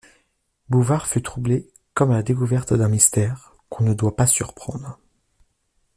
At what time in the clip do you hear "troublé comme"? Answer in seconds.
1.21-2.09